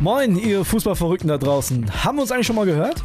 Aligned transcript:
Moin, 0.00 0.36
ihr 0.36 0.64
Fußballverrückten 0.64 1.28
da 1.28 1.38
draußen. 1.38 2.04
Haben 2.04 2.16
wir 2.16 2.22
uns 2.22 2.32
eigentlich 2.32 2.46
schon 2.46 2.56
mal 2.56 2.66
gehört? 2.66 3.04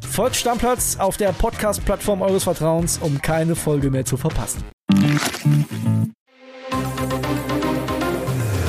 Folgt 0.11 0.35
Stammplatz 0.35 0.97
auf 0.99 1.15
der 1.15 1.31
Podcast-Plattform 1.31 2.21
eures 2.21 2.43
Vertrauens, 2.43 2.97
um 2.97 3.21
keine 3.21 3.55
Folge 3.55 3.89
mehr 3.89 4.03
zu 4.03 4.17
verpassen. 4.17 4.61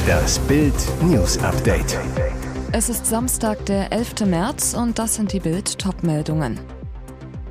Das 0.06 0.38
Bild 0.38 0.72
News 1.02 1.38
Update. 1.42 1.98
Es 2.70 2.88
ist 2.88 3.06
Samstag, 3.06 3.66
der 3.66 3.90
11. 3.90 4.20
März 4.26 4.74
und 4.74 5.00
das 5.00 5.16
sind 5.16 5.32
die 5.32 5.40
Bild 5.40 5.80
Topmeldungen. 5.80 6.60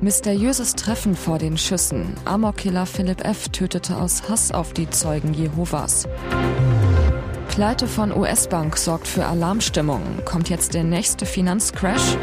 Mysteriöses 0.00 0.74
Treffen 0.74 1.14
vor 1.14 1.36
den 1.36 1.58
Schüssen. 1.58 2.14
Amokkiller 2.24 2.86
Philipp 2.86 3.22
F. 3.26 3.50
tötete 3.50 3.98
aus 3.98 4.26
Hass 4.26 4.52
auf 4.52 4.72
die 4.72 4.88
Zeugen 4.88 5.34
Jehovas. 5.34 6.08
Pleite 7.48 7.86
von 7.86 8.10
US-Bank 8.10 8.78
sorgt 8.78 9.06
für 9.06 9.26
Alarmstimmung. 9.26 10.00
Kommt 10.24 10.48
jetzt 10.48 10.72
der 10.72 10.84
nächste 10.84 11.26
Finanzcrash? 11.26 12.16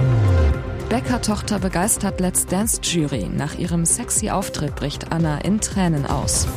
Bäcker-Tochter 0.89 1.59
begeistert 1.59 2.19
Let's 2.19 2.47
Dance-Jury. 2.47 3.29
Nach 3.31 3.53
ihrem 3.59 3.85
sexy 3.85 4.31
Auftritt 4.31 4.75
bricht 4.75 5.11
Anna 5.11 5.37
in 5.37 5.61
Tränen 5.61 6.07
aus. 6.07 6.47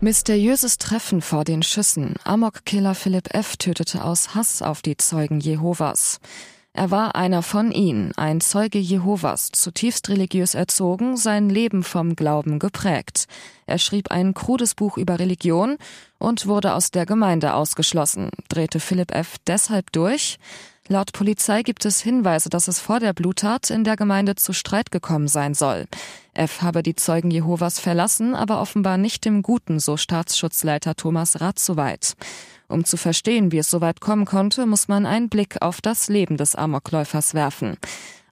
Mysteriöses 0.00 0.78
Treffen 0.78 1.20
vor 1.20 1.42
den 1.42 1.64
Schüssen. 1.64 2.14
Amok-Killer 2.22 2.94
Philipp 2.94 3.34
F. 3.34 3.56
tötete 3.56 4.04
aus 4.04 4.36
Hass 4.36 4.62
auf 4.62 4.82
die 4.82 4.96
Zeugen 4.96 5.40
Jehovas. 5.40 6.20
Er 6.74 6.92
war 6.92 7.16
einer 7.16 7.42
von 7.42 7.72
ihnen, 7.72 8.12
ein 8.16 8.40
Zeuge 8.40 8.78
Jehovas, 8.78 9.50
zutiefst 9.50 10.08
religiös 10.08 10.54
erzogen, 10.54 11.16
sein 11.16 11.48
Leben 11.48 11.82
vom 11.82 12.14
Glauben 12.14 12.60
geprägt. 12.60 13.26
Er 13.66 13.78
schrieb 13.78 14.12
ein 14.12 14.32
krudes 14.32 14.76
Buch 14.76 14.96
über 14.96 15.18
Religion 15.18 15.76
und 16.18 16.46
wurde 16.46 16.74
aus 16.74 16.92
der 16.92 17.04
Gemeinde 17.04 17.54
ausgeschlossen. 17.54 18.30
Drehte 18.48 18.78
Philipp 18.78 19.12
F. 19.12 19.36
deshalb 19.46 19.90
durch? 19.90 20.38
Laut 20.88 21.14
Polizei 21.14 21.62
gibt 21.62 21.86
es 21.86 22.02
Hinweise, 22.02 22.50
dass 22.50 22.68
es 22.68 22.78
vor 22.78 23.00
der 23.00 23.14
Bluttat 23.14 23.70
in 23.70 23.84
der 23.84 23.96
Gemeinde 23.96 24.34
zu 24.34 24.52
Streit 24.52 24.90
gekommen 24.90 25.28
sein 25.28 25.54
soll. 25.54 25.86
F 26.34 26.60
habe 26.60 26.82
die 26.82 26.94
Zeugen 26.94 27.30
Jehovas 27.30 27.80
verlassen, 27.80 28.34
aber 28.34 28.60
offenbar 28.60 28.98
nicht 28.98 29.24
im 29.24 29.40
Guten, 29.40 29.80
so 29.80 29.96
Staatsschutzleiter 29.96 30.94
Thomas 30.94 31.40
Rath 31.40 31.58
soweit. 31.58 32.12
Um 32.68 32.84
zu 32.84 32.98
verstehen, 32.98 33.50
wie 33.50 33.58
es 33.58 33.70
so 33.70 33.80
weit 33.80 34.02
kommen 34.02 34.26
konnte, 34.26 34.66
muss 34.66 34.86
man 34.86 35.06
einen 35.06 35.30
Blick 35.30 35.62
auf 35.62 35.80
das 35.80 36.08
Leben 36.08 36.36
des 36.36 36.54
Amokläufers 36.54 37.32
werfen. 37.32 37.78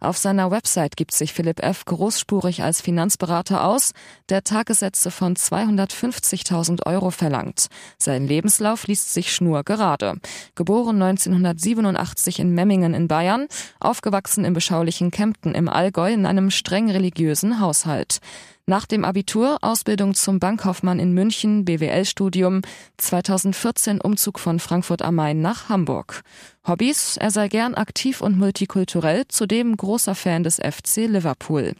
Auf 0.03 0.19
seiner 0.19 0.50
Website 0.50 0.97
gibt 0.97 1.14
sich 1.14 1.33
Philipp 1.33 1.62
F. 1.62 1.84
großspurig 1.84 2.64
als 2.64 2.81
Finanzberater 2.81 3.64
aus, 3.64 3.92
der 4.31 4.42
Tagessätze 4.42 5.12
von 5.12 5.36
250.000 5.36 6.86
Euro 6.86 7.12
verlangt. 7.12 7.69
Sein 7.98 8.27
Lebenslauf 8.27 8.89
liest 8.89 9.14
sich 9.14 9.33
schnurgerade. 9.33 10.17
Geboren 10.56 11.00
1987 11.00 12.41
in 12.41 12.50
Memmingen 12.50 12.94
in 12.94 13.06
Bayern, 13.06 13.47
aufgewachsen 13.78 14.44
im 14.44 14.55
beschaulichen 14.55 15.12
Kempten 15.12 15.55
im 15.55 15.69
Allgäu 15.69 16.12
in 16.12 16.27
einem 16.27 16.50
streng 16.50 16.91
religiösen 16.91 17.61
Haushalt. 17.61 18.19
Nach 18.67 18.87
dem 18.87 19.05
Abitur 19.05 19.59
Ausbildung 19.61 20.15
zum 20.15 20.39
Bankkaufmann 20.39 21.00
in 21.00 21.12
München, 21.12 21.65
BWL-Studium, 21.65 22.62
2014 22.97 24.00
Umzug 24.00 24.39
von 24.39 24.61
Frankfurt 24.61 25.03
am 25.03 25.17
Main 25.17 25.41
nach 25.41 25.69
Hamburg. 25.69 26.23
Hobbys, 26.65 27.17
er 27.17 27.33
sei 27.33 27.49
gern 27.49 27.75
aktiv 27.75 28.21
und 28.21 28.39
multikulturell, 28.39 29.27
zudem 29.27 29.77
großer 29.77 30.15
Fan 30.15 30.45
des 30.45 30.59
FC 30.59 31.09
Liverpool. 31.09 31.75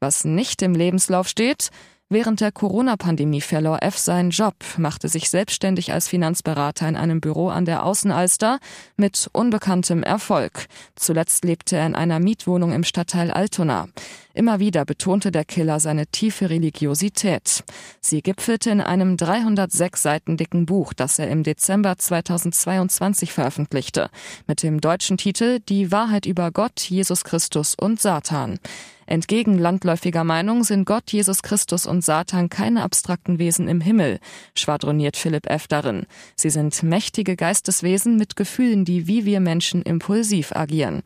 Was 0.00 0.24
nicht 0.24 0.60
im 0.62 0.74
Lebenslauf 0.74 1.28
steht, 1.28 1.70
Während 2.14 2.40
der 2.40 2.52
Corona-Pandemie 2.52 3.40
verlor 3.40 3.82
F 3.82 3.98
seinen 3.98 4.30
Job, 4.30 4.54
machte 4.76 5.08
sich 5.08 5.30
selbstständig 5.30 5.92
als 5.92 6.06
Finanzberater 6.06 6.88
in 6.88 6.94
einem 6.94 7.20
Büro 7.20 7.48
an 7.48 7.64
der 7.64 7.84
Außenalster 7.84 8.60
mit 8.96 9.28
unbekanntem 9.32 10.04
Erfolg. 10.04 10.66
Zuletzt 10.94 11.44
lebte 11.44 11.74
er 11.76 11.86
in 11.86 11.96
einer 11.96 12.20
Mietwohnung 12.20 12.72
im 12.72 12.84
Stadtteil 12.84 13.32
Altona. 13.32 13.88
Immer 14.32 14.60
wieder 14.60 14.84
betonte 14.84 15.32
der 15.32 15.44
Killer 15.44 15.80
seine 15.80 16.06
tiefe 16.06 16.50
Religiosität. 16.50 17.64
Sie 18.00 18.22
gipfelte 18.22 18.70
in 18.70 18.80
einem 18.80 19.16
306 19.16 20.00
Seiten 20.00 20.36
dicken 20.36 20.66
Buch, 20.66 20.92
das 20.92 21.18
er 21.18 21.28
im 21.28 21.42
Dezember 21.42 21.98
2022 21.98 23.32
veröffentlichte, 23.32 24.08
mit 24.46 24.62
dem 24.62 24.80
deutschen 24.80 25.16
Titel 25.16 25.58
Die 25.68 25.90
Wahrheit 25.90 26.26
über 26.26 26.52
Gott, 26.52 26.78
Jesus 26.80 27.24
Christus 27.24 27.74
und 27.74 28.00
Satan. 28.00 28.60
Entgegen 29.06 29.58
landläufiger 29.58 30.24
Meinung 30.24 30.64
sind 30.64 30.84
Gott, 30.84 31.12
Jesus 31.12 31.42
Christus 31.42 31.86
und 31.86 32.04
Satan 32.04 32.48
keine 32.48 32.82
abstrakten 32.82 33.38
Wesen 33.38 33.68
im 33.68 33.80
Himmel, 33.80 34.18
schwadroniert 34.54 35.16
Philipp 35.16 35.48
F. 35.48 35.66
darin. 35.68 36.06
Sie 36.36 36.50
sind 36.50 36.82
mächtige 36.82 37.36
Geisteswesen 37.36 38.16
mit 38.16 38.36
Gefühlen, 38.36 38.84
die 38.84 39.06
wie 39.06 39.24
wir 39.24 39.40
Menschen 39.40 39.82
impulsiv 39.82 40.52
agieren. 40.52 41.02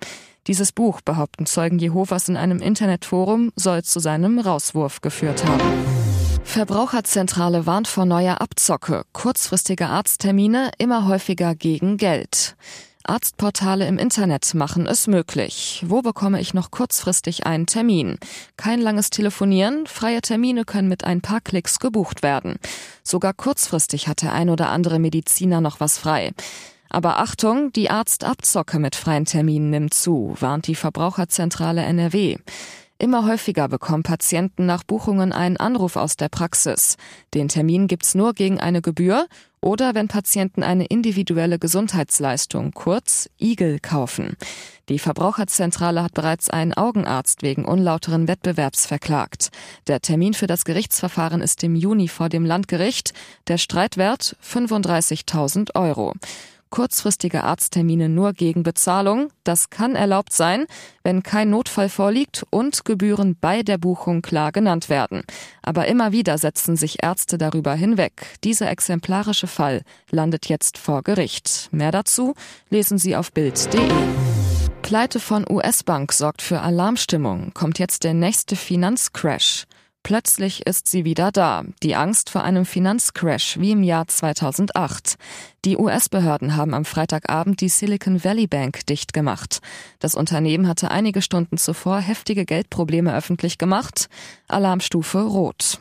Dieses 0.47 0.73
Buch, 0.73 1.01
behaupten 1.03 1.45
Zeugen 1.45 1.79
Jehovas 1.79 2.29
in 2.29 2.37
einem 2.37 2.61
Internetforum, 2.61 3.53
soll 3.55 3.83
zu 3.83 4.01
seinem 4.01 4.39
Rauswurf 4.39 5.03
geführt 5.03 5.45
haben. 5.45 6.09
Verbraucherzentrale 6.43 7.67
warnt 7.67 7.87
vor 7.87 8.07
neuer 8.07 8.41
Abzocke, 8.41 9.03
kurzfristige 9.13 9.89
Arzttermine 9.89 10.71
immer 10.79 11.07
häufiger 11.07 11.55
gegen 11.55 11.99
Geld. 11.99 12.57
Arztportale 13.09 13.87
im 13.87 13.97
Internet 13.97 14.53
machen 14.53 14.87
es 14.87 15.07
möglich. 15.07 15.83
Wo 15.87 16.03
bekomme 16.03 16.43
ich 16.43 16.53
noch 16.53 16.71
kurzfristig 16.71 17.47
einen 17.47 17.65
Termin? 17.65 18.19
Kein 18.59 18.83
langes 18.83 19.09
Telefonieren, 19.09 19.87
freie 19.87 20.21
Termine 20.21 20.67
können 20.67 20.89
mit 20.89 21.05
ein 21.05 21.23
paar 21.23 21.41
Klicks 21.41 21.79
gebucht 21.79 22.23
werden. 22.23 22.57
Sogar 23.03 23.33
kurzfristig 23.33 24.09
hat 24.09 24.21
der 24.21 24.35
ein 24.35 24.51
oder 24.51 24.69
andere 24.69 24.99
Mediziner 24.99 25.63
noch 25.63 25.81
was 25.81 25.97
frei. 25.97 26.33
Aber 26.91 27.19
Achtung, 27.19 27.73
die 27.73 27.91
Arztabzocke 27.91 28.79
mit 28.79 28.95
freien 28.95 29.25
Terminen 29.25 29.71
nimmt 29.71 29.95
zu, 29.95 30.37
warnt 30.39 30.67
die 30.67 30.75
Verbraucherzentrale 30.75 31.83
NRW. 31.83 32.37
Immer 33.01 33.27
häufiger 33.27 33.69
bekommen 33.69 34.03
Patienten 34.03 34.67
nach 34.67 34.83
Buchungen 34.83 35.33
einen 35.33 35.57
Anruf 35.57 35.95
aus 35.95 36.17
der 36.17 36.29
Praxis. 36.29 36.97
Den 37.33 37.47
Termin 37.47 37.87
gibt's 37.87 38.17
nur 38.17 38.35
gegen 38.35 38.59
eine 38.59 38.83
Gebühr 38.83 39.29
oder 39.61 39.95
wenn 39.95 40.09
Patienten 40.09 40.65
eine 40.65 40.85
individuelle 40.85 41.61
Gesundheitsleistung, 41.61 42.73
kurz 42.73 43.31
IGEL, 43.39 43.79
kaufen. 43.79 44.37
Die 44.89 44.99
Verbraucherzentrale 44.99 46.03
hat 46.03 46.15
bereits 46.15 46.51
einen 46.51 46.75
Augenarzt 46.75 47.43
wegen 47.43 47.67
unlauteren 47.67 48.27
Wettbewerbs 48.27 48.87
verklagt. 48.87 49.51
Der 49.87 50.01
Termin 50.01 50.35
für 50.35 50.49
das 50.49 50.65
Gerichtsverfahren 50.65 51.41
ist 51.41 51.63
im 51.63 51.77
Juni 51.77 52.09
vor 52.09 52.29
dem 52.29 52.45
Landgericht. 52.45 53.13
Der 53.47 53.59
Streitwert 53.59 54.37
35.000 54.43 55.77
Euro 55.77 56.15
kurzfristige 56.71 57.45
Arzttermine 57.45 58.09
nur 58.09 58.33
gegen 58.33 58.63
Bezahlung. 58.63 59.31
Das 59.45 59.71
kann 59.71 59.95
erlaubt 59.95 60.33
sein, 60.33 60.67
wenn 61.03 61.23
kein 61.23 61.51
Notfall 61.51 61.89
vorliegt 61.89 62.45
und 62.51 62.85
Gebühren 62.85 63.37
bei 63.41 63.63
der 63.63 63.79
Buchung 63.79 64.23
klar 64.23 64.53
genannt 64.53 64.89
werden. 64.89 65.23
Aber 65.63 65.87
immer 65.87 66.13
wieder 66.13 66.39
setzen 66.39 66.77
sich 66.77 67.03
Ärzte 67.03 67.39
darüber 67.39 67.75
hinweg. 67.75 68.39
Dieser 68.45 68.71
exemplarische 68.71 69.47
Fall 69.47 69.83
landet 70.11 70.49
jetzt 70.49 70.79
vor 70.79 71.03
Gericht. 71.03 71.69
Mehr 71.73 71.93
dazu 71.93 72.35
lesen 72.71 72.99
Sie 72.99 73.17
auf 73.17 73.33
Bild.de. 73.33 73.81
Pleite 74.83 75.21
von 75.21 75.45
US-Bank 75.49 76.13
sorgt 76.13 76.41
für 76.41 76.61
Alarmstimmung. 76.61 77.53
Kommt 77.53 77.79
jetzt 77.79 78.05
der 78.05 78.15
nächste 78.15 78.57
Finanzcrash. 78.57 79.67
Plötzlich 80.03 80.67
ist 80.67 80.89
sie 80.89 81.05
wieder 81.05 81.31
da, 81.33 81.65
die 81.83 81.95
Angst 81.95 82.31
vor 82.31 82.43
einem 82.43 82.65
Finanzcrash 82.65 83.59
wie 83.59 83.73
im 83.73 83.83
Jahr 83.83 84.07
2008. 84.09 85.17
Die 85.65 85.77
US-Behörden 85.77 86.55
haben 86.55 86.73
am 86.73 86.85
Freitagabend 86.85 87.61
die 87.61 87.69
Silicon 87.69 88.23
Valley 88.23 88.47
Bank 88.47 88.87
dicht 88.87 89.13
gemacht. 89.13 89.59
Das 89.99 90.15
Unternehmen 90.15 90.69
hatte 90.69 90.93
einige 90.93 91.21
Stunden 91.21 91.59
zuvor 91.59 91.99
heftige 91.99 92.45
Geldprobleme 92.45 93.13
öffentlich 93.13 93.59
gemacht. 93.59 94.09
Alarmstufe 94.47 95.21
Rot. 95.21 95.81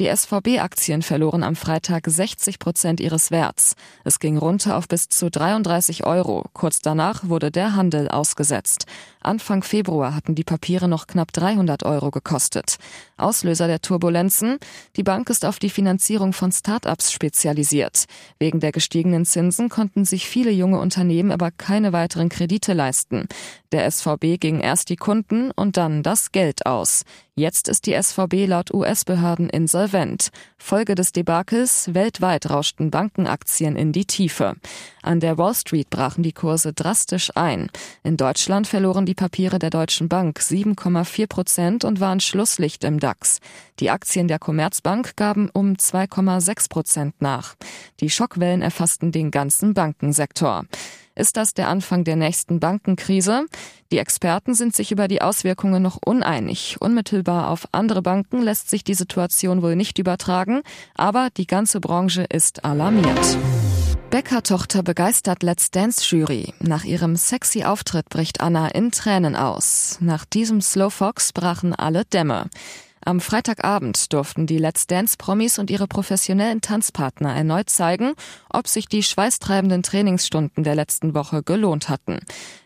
Die 0.00 0.08
SVB-Aktien 0.08 1.02
verloren 1.02 1.44
am 1.44 1.54
Freitag 1.54 2.08
60 2.08 2.58
Prozent 2.58 2.98
ihres 2.98 3.30
Werts. 3.30 3.76
Es 4.02 4.18
ging 4.18 4.36
runter 4.36 4.76
auf 4.76 4.88
bis 4.88 5.08
zu 5.08 5.30
33 5.30 6.04
Euro. 6.04 6.46
Kurz 6.52 6.80
danach 6.80 7.28
wurde 7.28 7.52
der 7.52 7.76
Handel 7.76 8.08
ausgesetzt. 8.08 8.86
Anfang 9.20 9.62
Februar 9.62 10.16
hatten 10.16 10.34
die 10.34 10.42
Papiere 10.42 10.88
noch 10.88 11.06
knapp 11.06 11.32
300 11.32 11.84
Euro 11.84 12.10
gekostet. 12.10 12.78
Auslöser 13.16 13.68
der 13.68 13.82
Turbulenzen? 13.82 14.58
Die 14.96 15.04
Bank 15.04 15.30
ist 15.30 15.44
auf 15.44 15.60
die 15.60 15.70
Finanzierung 15.70 16.32
von 16.32 16.50
Start-ups 16.50 17.12
spezialisiert. 17.12 18.06
Wegen 18.40 18.58
der 18.58 18.72
gestiegenen 18.72 19.13
gestiegenen 19.14 19.24
Zinsen 19.24 19.68
konnten 19.68 20.04
sich 20.04 20.26
viele 20.28 20.50
junge 20.50 20.80
Unternehmen 20.80 21.30
aber 21.30 21.50
keine 21.50 21.92
weiteren 21.92 22.28
Kredite 22.28 22.72
leisten. 22.72 23.26
Der 23.74 23.90
SVB 23.90 24.38
ging 24.38 24.60
erst 24.60 24.88
die 24.88 24.94
Kunden 24.94 25.50
und 25.50 25.76
dann 25.76 26.04
das 26.04 26.30
Geld 26.30 26.64
aus. 26.64 27.02
Jetzt 27.34 27.68
ist 27.68 27.86
die 27.86 28.00
SVB 28.00 28.46
laut 28.46 28.72
US-Behörden 28.72 29.50
insolvent. 29.50 30.28
Folge 30.56 30.94
des 30.94 31.10
Debakels, 31.10 31.92
weltweit 31.92 32.48
rauschten 32.48 32.92
Bankenaktien 32.92 33.74
in 33.74 33.90
die 33.90 34.04
Tiefe. 34.04 34.54
An 35.02 35.18
der 35.18 35.38
Wall 35.38 35.56
Street 35.56 35.90
brachen 35.90 36.22
die 36.22 36.32
Kurse 36.32 36.72
drastisch 36.72 37.32
ein. 37.34 37.68
In 38.04 38.16
Deutschland 38.16 38.68
verloren 38.68 39.06
die 39.06 39.16
Papiere 39.16 39.58
der 39.58 39.70
Deutschen 39.70 40.08
Bank 40.08 40.38
7,4 40.38 41.26
Prozent 41.26 41.84
und 41.84 41.98
waren 41.98 42.20
Schlusslicht 42.20 42.84
im 42.84 43.00
DAX. 43.00 43.40
Die 43.80 43.90
Aktien 43.90 44.28
der 44.28 44.38
Commerzbank 44.38 45.16
gaben 45.16 45.50
um 45.52 45.72
2,6 45.72 46.68
Prozent 46.68 47.14
nach. 47.18 47.56
Die 47.98 48.10
Schockwellen 48.10 48.62
erfassten 48.62 49.10
den 49.10 49.32
ganzen 49.32 49.74
Bankensektor. 49.74 50.66
Ist 51.16 51.36
das 51.36 51.54
der 51.54 51.68
Anfang 51.68 52.02
der 52.02 52.16
nächsten 52.16 52.58
Bankenkrise? 52.58 53.46
Die 53.92 53.98
Experten 53.98 54.54
sind 54.54 54.74
sich 54.74 54.90
über 54.90 55.06
die 55.06 55.22
Auswirkungen 55.22 55.80
noch 55.80 55.98
uneinig. 56.04 56.76
Unmittelbar 56.80 57.50
auf 57.50 57.68
andere 57.70 58.02
Banken 58.02 58.42
lässt 58.42 58.68
sich 58.68 58.82
die 58.82 58.94
Situation 58.94 59.62
wohl 59.62 59.76
nicht 59.76 59.98
übertragen, 60.00 60.62
aber 60.96 61.28
die 61.36 61.46
ganze 61.46 61.80
Branche 61.80 62.24
ist 62.28 62.64
alarmiert. 62.64 63.38
Bäcker-Tochter 64.10 64.82
begeistert 64.82 65.42
Let's 65.42 65.70
Dance-Jury. 65.70 66.54
Nach 66.60 66.84
ihrem 66.84 67.14
sexy 67.14 67.64
Auftritt 67.64 68.08
bricht 68.08 68.40
Anna 68.40 68.68
in 68.68 68.90
Tränen 68.90 69.36
aus. 69.36 69.98
Nach 70.00 70.24
diesem 70.24 70.60
Slow 70.60 70.90
Fox 70.90 71.32
brachen 71.32 71.74
alle 71.74 72.04
Dämme. 72.04 72.48
Am 73.06 73.20
Freitagabend 73.20 74.14
durften 74.14 74.46
die 74.46 74.56
Let's 74.56 74.86
Dance-Promis 74.86 75.58
und 75.58 75.70
ihre 75.70 75.86
professionellen 75.86 76.62
Tanzpartner 76.62 77.34
erneut 77.34 77.68
zeigen, 77.68 78.14
ob 78.48 78.66
sich 78.66 78.86
die 78.86 79.02
schweißtreibenden 79.02 79.82
Trainingsstunden 79.82 80.64
der 80.64 80.74
letzten 80.74 81.14
Woche 81.14 81.42
gelohnt 81.42 81.90
hatten. 81.90 82.20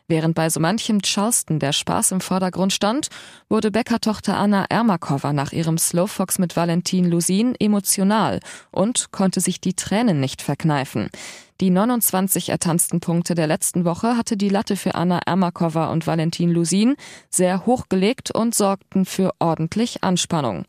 Während 0.06 0.36
bei 0.36 0.48
so 0.48 0.60
manchem 0.60 1.02
Charleston 1.02 1.58
der 1.58 1.72
Spaß 1.72 2.12
im 2.12 2.20
Vordergrund 2.20 2.72
stand, 2.72 3.08
wurde 3.48 3.72
Bäcker-Tochter 3.72 4.36
Anna 4.36 4.64
Ermakova 4.68 5.32
nach 5.32 5.50
ihrem 5.50 5.76
Slowfox 5.76 6.38
mit 6.38 6.54
Valentin 6.54 7.10
Lusin 7.10 7.56
emotional 7.58 8.38
und 8.70 9.10
konnte 9.10 9.40
sich 9.40 9.60
die 9.60 9.74
Tränen 9.74 10.20
nicht 10.20 10.40
verkneifen. 10.40 11.10
Die 11.60 11.70
29 11.70 12.50
ertanzten 12.50 13.00
Punkte 13.00 13.34
der 13.34 13.48
letzten 13.48 13.84
Woche 13.84 14.16
hatte 14.16 14.36
die 14.36 14.48
Latte 14.48 14.76
für 14.76 14.94
Anna 14.94 15.18
Ermakova 15.26 15.90
und 15.90 16.06
Valentin 16.06 16.52
Lusin 16.52 16.94
sehr 17.30 17.66
hochgelegt 17.66 18.30
und 18.30 18.54
sorgten 18.54 19.04
für 19.04 19.32
ordentlich 19.40 20.04
Anspannung. 20.04 20.66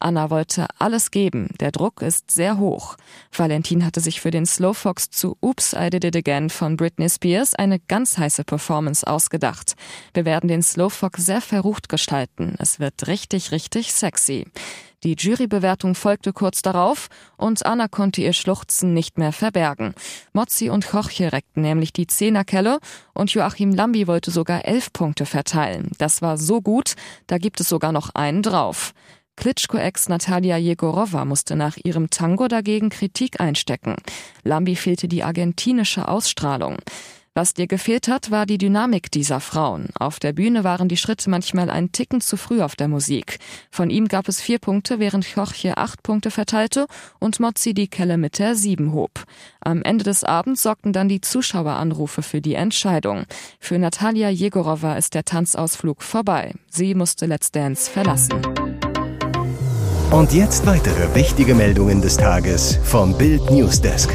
Anna 0.00 0.30
wollte 0.30 0.66
alles 0.78 1.10
geben. 1.10 1.48
Der 1.60 1.70
Druck 1.70 2.02
ist 2.02 2.30
sehr 2.30 2.58
hoch. 2.58 2.96
Valentin 3.36 3.84
hatte 3.84 4.00
sich 4.00 4.20
für 4.20 4.30
den 4.30 4.46
Slowfox 4.46 5.10
zu 5.10 5.36
Oops, 5.40 5.74
I 5.74 5.90
Did 5.90 6.04
It 6.04 6.16
Again 6.16 6.50
von 6.50 6.76
Britney 6.76 7.08
Spears 7.08 7.54
eine 7.54 7.78
ganz 7.78 8.18
heiße 8.18 8.44
Performance 8.44 9.06
ausgedacht. 9.06 9.74
Wir 10.14 10.24
werden 10.24 10.48
den 10.48 10.62
Slowfox 10.62 11.24
sehr 11.24 11.40
verrucht 11.40 11.88
gestalten. 11.88 12.54
Es 12.58 12.80
wird 12.80 13.06
richtig, 13.06 13.52
richtig 13.52 13.92
sexy. 13.92 14.46
Die 15.02 15.16
Jurybewertung 15.18 15.94
folgte 15.94 16.34
kurz 16.34 16.60
darauf 16.60 17.08
und 17.38 17.64
Anna 17.64 17.88
konnte 17.88 18.20
ihr 18.20 18.34
Schluchzen 18.34 18.92
nicht 18.92 19.16
mehr 19.16 19.32
verbergen. 19.32 19.94
Mozzi 20.34 20.68
und 20.68 20.84
Jorge 20.84 21.32
reckten 21.32 21.62
nämlich 21.62 21.94
die 21.94 22.06
Zehnerkelle 22.06 22.80
und 23.14 23.32
Joachim 23.32 23.72
Lambi 23.72 24.06
wollte 24.06 24.30
sogar 24.30 24.66
elf 24.66 24.92
Punkte 24.92 25.24
verteilen. 25.24 25.90
Das 25.96 26.20
war 26.20 26.36
so 26.36 26.60
gut, 26.60 26.96
da 27.28 27.38
gibt 27.38 27.60
es 27.60 27.68
sogar 27.70 27.92
noch 27.92 28.10
einen 28.14 28.42
drauf. 28.42 28.92
Klitschko-Ex 29.40 30.10
Natalia 30.10 30.58
Jegorova 30.58 31.24
musste 31.24 31.56
nach 31.56 31.78
ihrem 31.82 32.10
Tango 32.10 32.46
dagegen 32.46 32.90
Kritik 32.90 33.40
einstecken. 33.40 33.96
Lambi 34.44 34.76
fehlte 34.76 35.08
die 35.08 35.22
argentinische 35.22 36.08
Ausstrahlung. 36.08 36.76
Was 37.32 37.54
dir 37.54 37.66
gefehlt 37.66 38.08
hat, 38.08 38.30
war 38.30 38.44
die 38.44 38.58
Dynamik 38.58 39.10
dieser 39.10 39.40
Frauen. 39.40 39.88
Auf 39.98 40.20
der 40.20 40.34
Bühne 40.34 40.62
waren 40.62 40.88
die 40.88 40.98
Schritte 40.98 41.30
manchmal 41.30 41.70
ein 41.70 41.90
Ticken 41.90 42.20
zu 42.20 42.36
früh 42.36 42.60
auf 42.60 42.76
der 42.76 42.88
Musik. 42.88 43.38
Von 43.70 43.88
ihm 43.88 44.08
gab 44.08 44.28
es 44.28 44.42
vier 44.42 44.58
Punkte, 44.58 44.98
während 44.98 45.24
Jorge 45.26 45.78
acht 45.78 46.02
Punkte 46.02 46.30
verteilte 46.30 46.86
und 47.18 47.40
Mozzi 47.40 47.72
die 47.72 47.88
Kelle 47.88 48.18
mit 48.18 48.38
der 48.40 48.56
sieben 48.56 48.92
hob. 48.92 49.24
Am 49.60 49.82
Ende 49.82 50.04
des 50.04 50.22
Abends 50.22 50.62
sorgten 50.62 50.92
dann 50.92 51.08
die 51.08 51.22
Zuschaueranrufe 51.22 52.22
für 52.22 52.42
die 52.42 52.56
Entscheidung. 52.56 53.24
Für 53.58 53.78
Natalia 53.78 54.28
Jegorova 54.28 54.96
ist 54.96 55.14
der 55.14 55.24
Tanzausflug 55.24 56.02
vorbei. 56.02 56.52
Sie 56.68 56.94
musste 56.94 57.24
Let's 57.24 57.50
Dance 57.50 57.90
verlassen. 57.90 58.42
Und 60.10 60.32
jetzt 60.32 60.66
weitere 60.66 61.14
wichtige 61.14 61.54
Meldungen 61.54 62.02
des 62.02 62.16
Tages 62.16 62.80
vom 62.82 63.16
Bild 63.16 63.48
Newsdesk. 63.48 64.10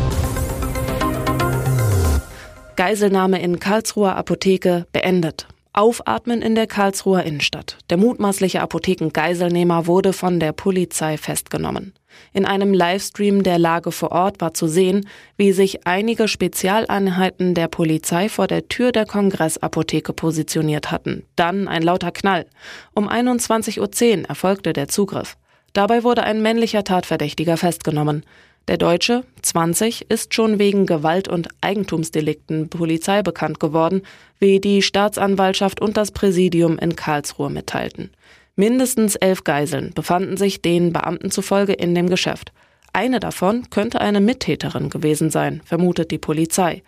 Geiselnahme 2.76 3.42
in 3.42 3.62
Karlsruher 3.62 4.18
Apotheke 4.18 4.88
beendet. 4.92 5.48
Aufatmen 5.72 6.42
in 6.42 6.54
der 6.54 6.68
Karlsruher 6.68 7.24
Innenstadt. 7.24 7.78
Der 7.90 7.96
mutmaßliche 7.96 8.62
Apothekengeiselnehmer 8.62 9.88
wurde 9.88 10.12
von 10.12 10.42
der 10.42 10.52
Polizei 10.52 11.16
festgenommen. 11.16 11.94
In 12.34 12.46
einem 12.46 12.74
Livestream 12.74 13.44
der 13.44 13.58
Lage 13.58 13.94
vor 13.94 14.12
Ort 14.12 14.42
war 14.42 14.54
zu 14.54 14.68
sehen, 14.68 15.08
wie 15.38 15.54
sich 15.54 15.88
einige 15.88 16.28
Spezialeinheiten 16.28 17.54
der 17.54 17.70
Polizei 17.70 18.28
vor 18.28 18.48
der 18.48 18.68
Tür 18.68 18.92
der 18.92 19.06
Kongressapotheke 19.06 20.12
positioniert 20.12 20.92
hatten. 20.92 21.24
Dann 21.38 21.70
ein 21.70 21.84
lauter 21.84 22.12
Knall. 22.12 22.48
Um 22.94 23.08
21.10 23.08 23.80
Uhr 24.20 24.30
erfolgte 24.30 24.74
der 24.74 24.90
Zugriff. 24.90 25.38
Dabei 25.76 26.06
wurde 26.06 26.24
ein 26.24 26.42
männlicher 26.42 26.86
Tatverdächtiger 26.86 27.58
festgenommen. 27.58 28.24
Der 28.70 28.78
Deutsche, 28.78 29.26
20, 29.42 30.10
ist 30.10 30.34
schon 30.34 30.58
wegen 30.58 30.86
Gewalt- 30.86 31.28
und 31.28 31.50
Eigentumsdelikten 31.60 32.70
Polizei 32.70 33.22
bekannt 33.22 33.60
geworden, 33.60 34.02
wie 34.40 34.62
die 34.62 34.82
Staatsanwaltschaft 34.82 35.82
und 35.82 35.98
das 35.98 36.12
Präsidium 36.12 36.80
in 36.80 36.96
Karlsruhe 36.96 37.50
mitteilten. 37.50 38.12
Mindestens 38.56 39.18
elf 39.18 39.44
Geiseln 39.44 39.92
befanden 39.94 40.38
sich 40.38 40.62
den 40.62 40.94
Beamten 40.94 41.30
zufolge 41.30 41.74
in 41.74 41.94
dem 41.94 42.10
Geschäft. 42.10 42.54
Eine 42.94 43.20
davon 43.20 43.70
könnte 43.70 44.00
eine 44.00 44.22
Mittäterin 44.22 44.90
gewesen 44.90 45.30
sein, 45.30 45.62
vermutet 45.66 46.10
die 46.10 46.18
Polizei. 46.18 46.84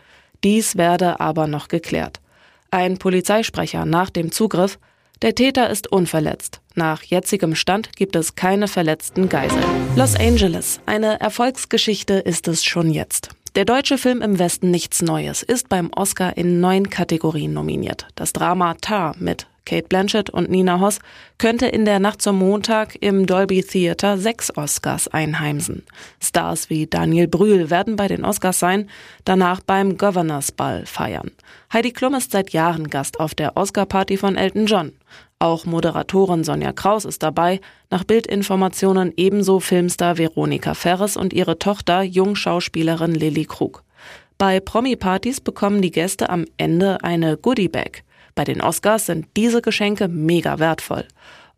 Dies 0.46 0.78
werde 0.78 1.20
aber 1.20 1.48
noch 1.48 1.68
geklärt. 1.68 2.22
Ein 2.72 2.98
Polizeisprecher 3.00 3.86
nach 3.86 4.10
dem 4.10 4.32
Zugriff 4.32 4.80
der 5.22 5.36
Täter 5.36 5.70
ist 5.70 5.92
unverletzt. 5.92 6.62
Nach 6.76 7.02
jetzigem 7.02 7.56
Stand 7.56 7.96
gibt 7.96 8.16
es 8.16 8.36
keine 8.36 8.68
verletzten 8.68 9.30
Geiseln. 9.30 9.64
Los 9.96 10.16
Angeles. 10.16 10.80
Eine 10.86 11.20
Erfolgsgeschichte 11.20 12.14
ist 12.14 12.48
es 12.48 12.64
schon 12.64 12.92
jetzt. 12.92 13.30
Der 13.56 13.66
deutsche 13.66 13.98
Film 13.98 14.22
im 14.22 14.38
Westen 14.38 14.70
Nichts 14.70 15.02
Neues 15.02 15.42
ist 15.42 15.70
beim 15.70 15.90
Oscar 15.96 16.38
in 16.38 16.60
neun 16.60 16.92
Kategorien 16.92 17.54
nominiert. 17.54 18.08
Das 18.14 18.32
Drama 18.32 18.76
Tar 18.76 19.16
mit 19.18 19.48
Kate 19.68 19.90
Blanchett 19.90 20.30
und 20.30 20.50
Nina 20.50 20.80
Hoss 20.80 21.00
könnte 21.38 21.68
in 21.68 21.84
der 21.84 22.00
Nacht 22.00 22.22
zum 22.22 22.38
Montag 22.40 22.96
im 23.02 23.26
Dolby 23.26 23.62
Theater 23.62 24.18
sechs 24.18 24.56
Oscars 24.56 25.10
einheimsen. 25.10 25.84
Stars 26.24 26.70
wie 26.70 26.88
Daniel 26.88 27.28
Brühl 27.28 27.70
werden 27.70 27.98
bei 27.98 28.08
den 28.08 28.24
Oscars 28.24 28.60
sein, 28.60 28.90
danach 29.26 29.60
beim 29.60 29.98
Governors 29.98 30.54
Ball 30.54 30.86
feiern. 30.86 31.32
Heidi 31.74 31.92
Klum 31.92 32.14
ist 32.14 32.32
seit 32.32 32.52
Jahren 32.52 32.90
Gast 32.90 33.20
auf 33.20 33.36
der 33.36 33.58
Oscar-Party 33.58 34.16
von 34.16 34.38
Elton 34.38 34.68
John. 34.68 34.94
Auch 35.38 35.66
Moderatorin 35.66 36.46
Sonja 36.46 36.72
Kraus 36.72 37.04
ist 37.04 37.22
dabei, 37.22 37.60
nach 37.90 38.06
Bildinformationen 38.06 39.12
ebenso 39.18 39.60
Filmstar 39.60 40.18
Veronika 40.18 40.76
Ferres 40.76 41.18
und 41.18 41.34
ihre 41.34 41.60
Tochter 41.60 42.04
Jungschauspielerin 42.04 43.14
Lilly 43.14 43.44
Krug. 43.44 43.84
Bei 44.38 44.62
Promi-Partys 44.62 45.42
bekommen 45.42 45.82
die 45.82 45.92
Gäste 45.92 46.30
am 46.30 46.46
Ende 46.56 47.04
eine 47.04 47.36
Goodie-Bag. 47.36 48.04
Bei 48.38 48.44
den 48.44 48.62
Oscars 48.62 49.08
sind 49.08 49.26
diese 49.36 49.64
Geschenke 49.64 50.08
mega 50.08 50.60
wertvoll. 50.60 51.06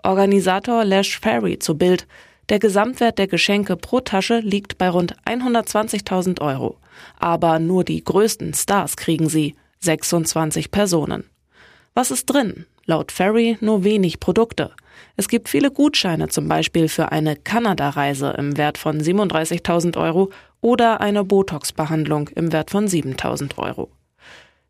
Organisator 0.01 0.85
Lash 0.85 1.19
Ferry 1.19 1.59
zu 1.59 1.77
Bild. 1.77 2.07
Der 2.47 2.57
Gesamtwert 2.57 3.19
der 3.19 3.27
Geschenke 3.27 3.75
pro 3.75 3.99
Tasche 3.99 4.39
liegt 4.39 4.77
bei 4.77 4.87
rund 4.87 5.17
120.000 5.25 6.39
Euro. 6.39 6.77
Aber 7.19 7.59
nur 7.59 7.83
die 7.83 8.01
größten 8.01 8.53
Stars 8.53 8.95
kriegen 8.95 9.27
sie. 9.27 9.55
26 9.81 10.71
Personen. 10.71 11.25
Was 11.95 12.11
ist 12.11 12.27
drin? 12.27 12.65
Laut 12.85 13.11
Ferry 13.11 13.57
nur 13.59 13.83
wenig 13.83 14.21
Produkte. 14.21 14.71
Es 15.17 15.27
gibt 15.27 15.49
viele 15.49 15.71
Gutscheine, 15.71 16.29
zum 16.29 16.47
Beispiel 16.47 16.87
für 16.87 17.11
eine 17.11 17.35
Kanada-Reise 17.35 18.35
im 18.37 18.55
Wert 18.55 18.77
von 18.77 19.01
37.000 19.01 19.97
Euro 19.97 20.31
oder 20.61 21.01
eine 21.01 21.25
Botox-Behandlung 21.25 22.29
im 22.29 22.53
Wert 22.53 22.71
von 22.71 22.87
7.000 22.87 23.57
Euro. 23.57 23.89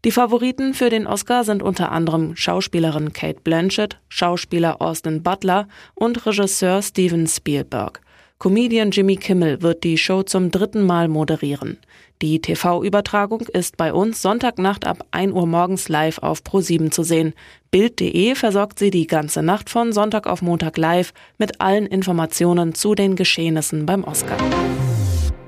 Die 0.05 0.11
Favoriten 0.11 0.73
für 0.73 0.89
den 0.89 1.07
Oscar 1.07 1.43
sind 1.43 1.61
unter 1.61 1.91
anderem 1.91 2.33
Schauspielerin 2.37 3.11
Kate 3.11 3.41
Blanchett, 3.43 3.99
Schauspieler 4.07 4.81
Austin 4.81 5.23
Butler 5.23 5.67
und 5.93 6.25
Regisseur 6.25 6.81
Steven 6.81 7.27
Spielberg. 7.27 7.99
Comedian 8.37 8.91
Jimmy 8.91 9.17
Kimmel 9.17 9.61
wird 9.61 9.83
die 9.83 9.97
Show 9.97 10.23
zum 10.23 10.51
dritten 10.51 10.85
Mal 10.85 11.09
moderieren. 11.09 11.77
Die 12.21 12.39
TV-Übertragung 12.39 13.41
ist 13.41 13.75
bei 13.75 13.91
uns 13.91 14.21
Sonntagnacht 14.21 14.87
ab 14.87 15.05
1 15.11 15.33
Uhr 15.33 15.45
morgens 15.45 15.89
live 15.89 16.19
auf 16.19 16.43
Pro7 16.43 16.91
zu 16.91 17.03
sehen. 17.03 17.33
Bild.de 17.69 18.35
versorgt 18.35 18.79
sie 18.79 18.91
die 18.91 19.07
ganze 19.07 19.43
Nacht 19.43 19.69
von 19.69 19.91
Sonntag 19.91 20.27
auf 20.27 20.41
Montag 20.41 20.77
live 20.77 21.13
mit 21.37 21.59
allen 21.59 21.85
Informationen 21.85 22.73
zu 22.73 22.95
den 22.95 23.17
Geschehnissen 23.17 23.85
beim 23.85 24.05
Oscar. 24.05 24.37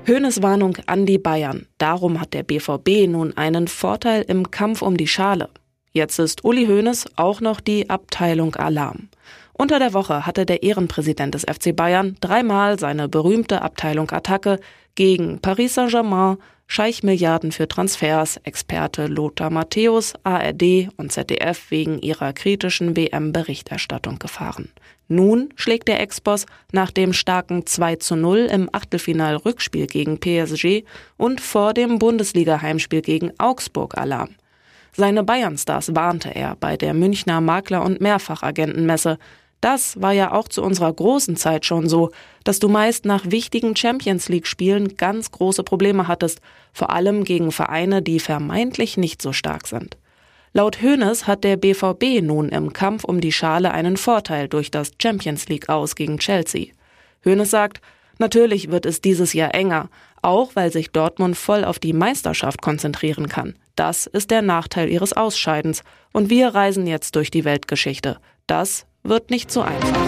Höhnes 0.04 0.42
Warnung 0.42 0.78
an 0.86 1.06
die 1.06 1.18
Bayern. 1.18 1.66
Darum 1.78 2.20
hat 2.20 2.34
der 2.34 2.42
BVB 2.42 3.06
nun 3.06 3.36
einen 3.36 3.68
Vorteil 3.68 4.22
im 4.22 4.50
Kampf 4.50 4.82
um 4.82 4.96
die 4.96 5.06
Schale. 5.06 5.48
Jetzt 5.92 6.18
ist 6.18 6.44
Uli 6.44 6.66
Hoeneß 6.66 7.06
auch 7.14 7.40
noch 7.40 7.60
die 7.60 7.88
Abteilung 7.88 8.56
Alarm. 8.56 9.10
Unter 9.52 9.78
der 9.78 9.94
Woche 9.94 10.26
hatte 10.26 10.44
der 10.44 10.64
Ehrenpräsident 10.64 11.34
des 11.36 11.42
FC 11.42 11.76
Bayern 11.76 12.16
dreimal 12.20 12.80
seine 12.80 13.08
berühmte 13.08 13.62
Abteilung 13.62 14.10
Attacke 14.10 14.58
gegen 14.96 15.38
Paris 15.40 15.74
Saint-Germain, 15.74 16.38
Scheichmilliarden 16.66 17.52
für 17.52 17.68
Transfers, 17.68 18.38
Experte 18.38 19.06
Lothar 19.06 19.50
Matthäus, 19.50 20.14
ARD 20.24 20.88
und 20.96 21.12
ZDF 21.12 21.70
wegen 21.70 22.00
ihrer 22.00 22.32
kritischen 22.32 22.96
WM-Berichterstattung 22.96 24.18
gefahren. 24.18 24.70
Nun 25.12 25.50
schlägt 25.56 25.88
der 25.88 26.00
Ex-Boss 26.00 26.46
nach 26.72 26.90
dem 26.90 27.12
starken 27.12 27.66
2 27.66 27.96
zu 27.96 28.16
0 28.16 28.48
im 28.50 28.70
Achtelfinal-Rückspiel 28.72 29.86
gegen 29.86 30.18
PSG 30.18 30.84
und 31.18 31.42
vor 31.42 31.74
dem 31.74 31.98
Bundesliga-Heimspiel 31.98 33.02
gegen 33.02 33.30
Augsburg 33.36 33.98
Alarm. 33.98 34.30
Seine 34.96 35.22
Bayern-Stars 35.22 35.94
warnte 35.94 36.34
er 36.34 36.56
bei 36.56 36.78
der 36.78 36.94
Münchner 36.94 37.42
Makler- 37.42 37.84
und 37.84 38.00
Mehrfachagentenmesse. 38.00 39.18
Das 39.60 40.00
war 40.00 40.12
ja 40.12 40.32
auch 40.32 40.48
zu 40.48 40.62
unserer 40.62 40.94
großen 40.94 41.36
Zeit 41.36 41.66
schon 41.66 41.90
so, 41.90 42.10
dass 42.44 42.58
du 42.58 42.70
meist 42.70 43.04
nach 43.04 43.30
wichtigen 43.30 43.76
Champions 43.76 44.30
League-Spielen 44.30 44.96
ganz 44.96 45.30
große 45.30 45.62
Probleme 45.62 46.08
hattest, 46.08 46.40
vor 46.72 46.88
allem 46.88 47.24
gegen 47.24 47.52
Vereine, 47.52 48.00
die 48.00 48.18
vermeintlich 48.18 48.96
nicht 48.96 49.20
so 49.20 49.34
stark 49.34 49.66
sind. 49.66 49.98
Laut 50.54 50.82
Hoeneß 50.82 51.26
hat 51.26 51.44
der 51.44 51.56
BVB 51.56 52.20
nun 52.20 52.50
im 52.50 52.74
Kampf 52.74 53.04
um 53.04 53.22
die 53.22 53.32
Schale 53.32 53.70
einen 53.70 53.96
Vorteil 53.96 54.48
durch 54.48 54.70
das 54.70 54.90
Champions 55.00 55.48
League 55.48 55.70
aus 55.70 55.94
gegen 55.94 56.18
Chelsea. 56.18 56.66
Hoeneß 57.24 57.50
sagt, 57.50 57.80
natürlich 58.18 58.70
wird 58.70 58.84
es 58.84 59.00
dieses 59.00 59.32
Jahr 59.32 59.54
enger, 59.54 59.88
auch 60.20 60.54
weil 60.54 60.70
sich 60.70 60.90
Dortmund 60.90 61.38
voll 61.38 61.64
auf 61.64 61.78
die 61.78 61.94
Meisterschaft 61.94 62.60
konzentrieren 62.60 63.30
kann. 63.30 63.54
Das 63.76 64.06
ist 64.06 64.30
der 64.30 64.42
Nachteil 64.42 64.90
ihres 64.90 65.14
Ausscheidens 65.14 65.84
und 66.12 66.28
wir 66.28 66.48
reisen 66.48 66.86
jetzt 66.86 67.16
durch 67.16 67.30
die 67.30 67.46
Weltgeschichte. 67.46 68.18
Das 68.46 68.84
wird 69.04 69.30
nicht 69.30 69.50
so 69.50 69.62
einfach. 69.62 70.06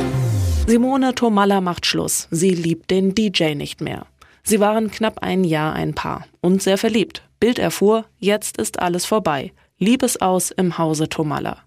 Simone 0.66 1.14
Tomalla 1.14 1.62
macht 1.62 1.86
Schluss. 1.86 2.28
Sie 2.30 2.50
liebt 2.50 2.90
den 2.90 3.14
DJ 3.14 3.54
nicht 3.54 3.80
mehr. 3.80 4.06
Sie 4.42 4.60
waren 4.60 4.90
knapp 4.90 5.20
ein 5.22 5.42
Jahr 5.42 5.72
ein 5.72 5.94
Paar 5.94 6.26
und 6.42 6.62
sehr 6.62 6.76
verliebt. 6.76 7.22
Bild 7.40 7.58
erfuhr, 7.58 8.04
jetzt 8.18 8.58
ist 8.58 8.78
alles 8.80 9.06
vorbei. 9.06 9.52
Liebesaus 9.80 10.52
im 10.52 10.78
Hause 10.78 11.08
Tomalla. 11.08 11.58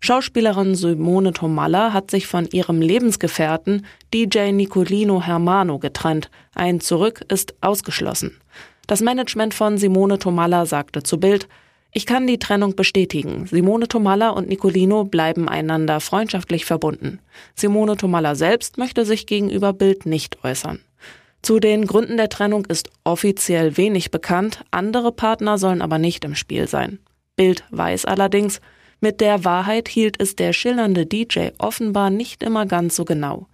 Schauspielerin 0.00 0.74
Simone 0.74 1.32
Tomalla 1.32 1.94
hat 1.94 2.10
sich 2.10 2.26
von 2.26 2.46
ihrem 2.52 2.80
Lebensgefährten 2.80 3.86
DJ 4.14 4.52
Nicolino 4.52 5.22
Hermano 5.22 5.78
getrennt. 5.78 6.30
Ein 6.54 6.80
Zurück 6.80 7.22
ist 7.28 7.54
ausgeschlossen. 7.62 8.38
Das 8.86 9.00
Management 9.00 9.54
von 9.54 9.78
Simone 9.78 10.18
Tomalla 10.18 10.66
sagte 10.66 11.02
zu 11.02 11.18
Bild, 11.18 11.48
ich 11.90 12.04
kann 12.04 12.26
die 12.26 12.38
Trennung 12.38 12.76
bestätigen. 12.76 13.46
Simone 13.46 13.88
Tomalla 13.88 14.28
und 14.28 14.48
Nicolino 14.48 15.04
bleiben 15.04 15.48
einander 15.48 16.00
freundschaftlich 16.00 16.66
verbunden. 16.66 17.18
Simone 17.54 17.96
Tomalla 17.96 18.34
selbst 18.34 18.76
möchte 18.76 19.06
sich 19.06 19.26
gegenüber 19.26 19.72
Bild 19.72 20.04
nicht 20.04 20.44
äußern. 20.44 20.80
Zu 21.40 21.60
den 21.60 21.86
Gründen 21.86 22.18
der 22.18 22.28
Trennung 22.28 22.66
ist 22.66 22.90
offiziell 23.04 23.78
wenig 23.78 24.10
bekannt, 24.10 24.64
andere 24.70 25.12
Partner 25.12 25.56
sollen 25.56 25.80
aber 25.80 25.98
nicht 25.98 26.24
im 26.24 26.34
Spiel 26.34 26.68
sein. 26.68 26.98
Bild 27.38 27.62
weiß 27.70 28.04
allerdings, 28.04 28.60
mit 29.00 29.20
der 29.20 29.44
Wahrheit 29.44 29.88
hielt 29.88 30.20
es 30.20 30.34
der 30.34 30.52
schillernde 30.52 31.06
DJ 31.06 31.50
offenbar 31.58 32.10
nicht 32.10 32.42
immer 32.42 32.66
ganz 32.66 32.96
so 32.96 33.04
genau. 33.04 33.46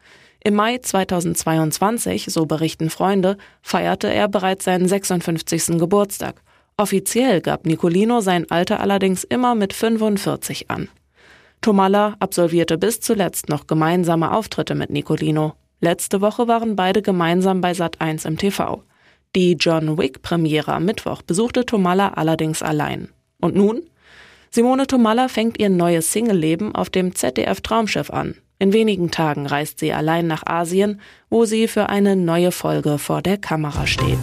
Im 0.42 0.54
Mai 0.54 0.78
2022, 0.78 2.26
so 2.30 2.46
berichten 2.46 2.88
Freunde, 2.88 3.36
feierte 3.60 4.08
er 4.08 4.28
bereits 4.28 4.64
seinen 4.64 4.88
56. 4.88 5.78
Geburtstag. 5.78 6.40
Offiziell 6.78 7.42
gab 7.42 7.66
Nicolino 7.66 8.20
sein 8.22 8.50
Alter 8.50 8.80
allerdings 8.80 9.22
immer 9.22 9.54
mit 9.54 9.74
45 9.74 10.70
an. 10.70 10.88
Tomalla 11.60 12.16
absolvierte 12.20 12.78
bis 12.78 13.00
zuletzt 13.00 13.50
noch 13.50 13.66
gemeinsame 13.66 14.32
Auftritte 14.32 14.74
mit 14.74 14.88
Nicolino. 14.88 15.52
Letzte 15.80 16.22
Woche 16.22 16.48
waren 16.48 16.74
beide 16.74 17.02
gemeinsam 17.02 17.60
bei 17.60 17.72
Sat1 17.72 18.26
im 18.26 18.38
TV. 18.38 18.82
Die 19.36 19.56
John 19.60 19.98
Wick 19.98 20.22
Premiere 20.22 20.72
am 20.72 20.86
Mittwoch 20.86 21.20
besuchte 21.20 21.66
Tomalla 21.66 22.08
allerdings 22.14 22.62
allein. 22.62 23.10
Und 23.44 23.54
nun? 23.54 23.82
Simone 24.50 24.86
Tomalla 24.86 25.28
fängt 25.28 25.58
ihr 25.58 25.68
neues 25.68 26.10
Single-Leben 26.12 26.74
auf 26.74 26.88
dem 26.88 27.14
ZDF 27.14 27.60
Traumschiff 27.60 28.08
an. 28.08 28.36
In 28.58 28.72
wenigen 28.72 29.10
Tagen 29.10 29.46
reist 29.46 29.80
sie 29.80 29.92
allein 29.92 30.26
nach 30.26 30.46
Asien, 30.46 31.02
wo 31.28 31.44
sie 31.44 31.68
für 31.68 31.90
eine 31.90 32.16
neue 32.16 32.52
Folge 32.52 32.96
vor 32.96 33.20
der 33.20 33.36
Kamera 33.36 33.86
steht. 33.86 34.16